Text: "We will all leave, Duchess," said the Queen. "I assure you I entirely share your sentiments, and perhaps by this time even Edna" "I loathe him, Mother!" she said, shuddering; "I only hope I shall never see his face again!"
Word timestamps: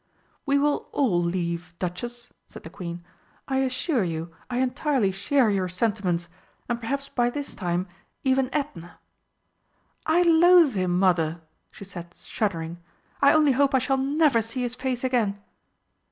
"We 0.47 0.57
will 0.57 0.89
all 0.93 1.21
leave, 1.21 1.75
Duchess," 1.77 2.29
said 2.47 2.63
the 2.63 2.71
Queen. 2.71 3.03
"I 3.47 3.57
assure 3.57 4.03
you 4.03 4.33
I 4.49 4.57
entirely 4.57 5.11
share 5.11 5.51
your 5.51 5.69
sentiments, 5.69 6.27
and 6.67 6.79
perhaps 6.79 7.07
by 7.07 7.29
this 7.29 7.53
time 7.53 7.85
even 8.23 8.49
Edna" 8.51 8.97
"I 10.17 10.23
loathe 10.23 10.73
him, 10.73 10.97
Mother!" 10.97 11.41
she 11.69 11.83
said, 11.85 12.15
shuddering; 12.15 12.79
"I 13.21 13.31
only 13.33 13.51
hope 13.51 13.75
I 13.75 13.77
shall 13.77 13.97
never 13.97 14.41
see 14.41 14.63
his 14.63 14.73
face 14.73 15.03
again!" 15.03 15.39